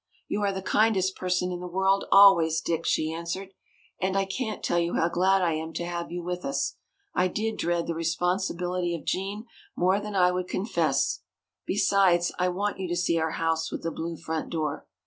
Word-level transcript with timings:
"You 0.27 0.41
are 0.41 0.51
the 0.51 0.63
kindest 0.63 1.15
person 1.15 1.51
in 1.51 1.59
the 1.59 1.67
world 1.67 2.05
always, 2.11 2.59
Dick," 2.59 2.87
she 2.87 3.13
answered. 3.13 3.53
"And 4.01 4.17
I 4.17 4.25
can't 4.25 4.63
tell 4.63 4.79
you 4.79 4.95
how 4.95 5.09
glad 5.09 5.43
I 5.43 5.53
am 5.53 5.73
to 5.73 5.85
have 5.85 6.11
you 6.11 6.23
with 6.23 6.43
us! 6.43 6.77
I 7.13 7.27
did 7.27 7.57
dread 7.57 7.85
the 7.85 7.93
responsibility 7.93 8.95
of 8.95 9.05
Gene 9.05 9.45
more 9.75 9.99
than 9.99 10.15
I 10.15 10.31
would 10.31 10.47
confess. 10.47 11.21
Besides, 11.67 12.31
I 12.39 12.47
want 12.49 12.79
you 12.79 12.87
to 12.87 12.95
see 12.95 13.19
our 13.19 13.33
'House 13.33 13.71
with 13.71 13.83
the 13.83 13.91
Blue 13.91 14.17
Front 14.17 14.49
Door.' 14.49 14.87